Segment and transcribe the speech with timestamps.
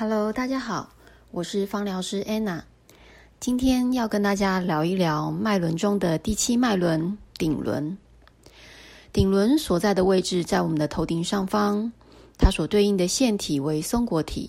[0.00, 0.94] Hello，大家好，
[1.32, 2.62] 我是芳疗师 Anna。
[3.40, 7.98] 今天要跟大家聊一聊脉轮中的第七脉轮——顶轮。
[9.12, 11.90] 顶轮所在的位置在我们的头顶上方，
[12.38, 14.48] 它所对应的腺体为松果体，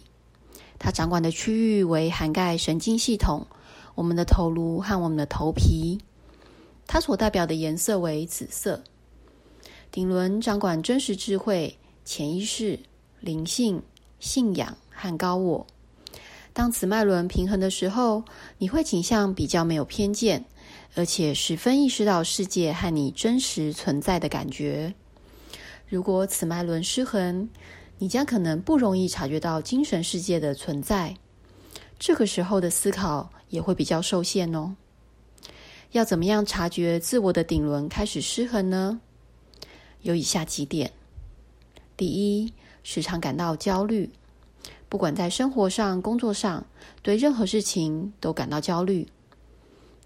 [0.78, 3.48] 它掌管的区域为涵盖神经系统、
[3.96, 5.98] 我们的头颅和我们的头皮。
[6.86, 8.80] 它所代表的颜色为紫色。
[9.90, 11.76] 顶轮掌管真实智慧、
[12.06, 12.80] 潜意识、
[13.20, 13.82] 灵性、
[14.20, 14.78] 信仰。
[15.02, 15.66] 和高我，
[16.52, 18.22] 当此脉轮平衡的时候，
[18.58, 20.44] 你会倾向比较没有偏见，
[20.94, 24.94] 而且十分意识到世界和你真实存在的感觉。
[25.88, 27.48] 如果此脉轮失衡，
[27.98, 31.16] 你将可能不容易察觉到精神世界的存在，
[31.98, 34.76] 这个时候的思考也会比较受限哦。
[35.94, 39.00] 要怎么样察觉自我的顶轮开始失衡呢？
[40.02, 40.92] 有以下几点：
[41.96, 44.10] 第一，时常感到焦虑。
[44.90, 46.66] 不管在生活上、工作上，
[47.04, 49.08] 对任何事情都感到焦虑。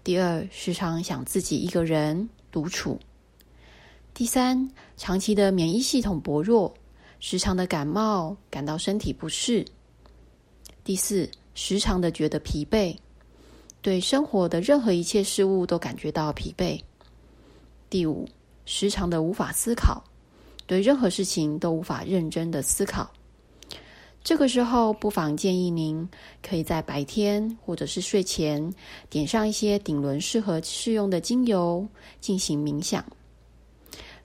[0.04, 3.00] 第二，时常想自己一个人独处。
[4.12, 6.72] 第三，长期的免疫系统薄弱，
[7.18, 9.64] 时常的感冒，感到身体不适。
[10.84, 12.94] 第四，时常的觉得疲惫，
[13.80, 16.78] 对生活的任何一切事物都感觉到疲惫。
[17.88, 18.28] 第五，
[18.66, 20.04] 时常的无法思考，
[20.66, 23.10] 对任何事情都无法认真的思考。
[24.24, 26.08] 这个时候，不妨建议您
[26.42, 28.72] 可以在白天或者是睡前
[29.10, 31.86] 点上一些顶轮适合适用的精油
[32.22, 33.04] 进行冥想。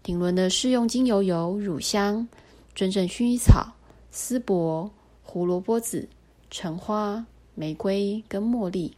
[0.02, 2.26] 顶轮的适用精油有乳香、
[2.74, 3.70] 真正薰衣草、
[4.10, 4.90] 丝柏、
[5.22, 6.08] 胡萝卜籽、
[6.50, 8.96] 橙花、玫瑰跟茉莉。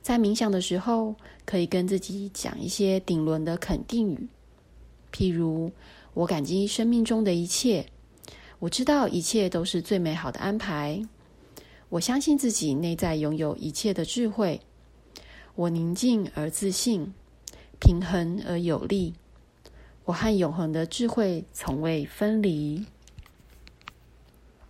[0.00, 4.28] 在冥想的时候，可以跟自己讲一些顶轮的肯定语，
[5.12, 5.68] 譬如
[6.14, 7.84] “我感激生命中的一切”。
[8.58, 11.02] 我知道一切都是最美好的安排。
[11.88, 14.60] 我相信自己内在拥有一切的智慧。
[15.54, 17.12] 我宁静而自信，
[17.78, 19.14] 平衡而有力。
[20.04, 22.86] 我和永恒的智慧从未分离。